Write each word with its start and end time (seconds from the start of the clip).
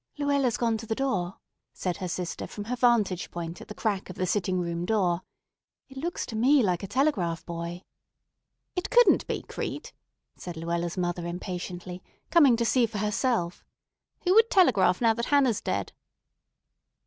"Luella's 0.17 0.57
gone 0.57 0.77
to 0.79 0.87
the 0.87 0.95
door," 0.95 1.37
said 1.73 1.97
her 1.97 2.07
sister 2.07 2.47
from 2.47 2.63
her 2.63 2.75
vantage 2.75 3.29
point 3.29 3.61
at 3.61 3.67
the 3.67 3.75
crack 3.75 4.09
of 4.09 4.15
the 4.15 4.25
sitting 4.25 4.59
room 4.59 4.83
door. 4.83 5.21
"It 5.89 5.97
looks 5.97 6.25
to 6.25 6.35
me 6.35 6.63
like 6.63 6.81
a 6.81 6.87
telegraph 6.87 7.45
boy." 7.45 7.83
"It 8.75 8.89
couldn't 8.89 9.27
be, 9.27 9.43
Crete," 9.43 9.93
said 10.35 10.57
Luella's 10.57 10.97
mother 10.97 11.27
impatiently, 11.27 12.01
coming 12.31 12.55
to 12.57 12.65
see 12.65 12.87
for 12.87 12.97
herself. 12.97 13.63
"Who 14.23 14.33
would 14.33 14.49
telegraph 14.49 15.01
now 15.01 15.13
that 15.13 15.25
Hannah's 15.27 15.61
dead?" 15.61 15.93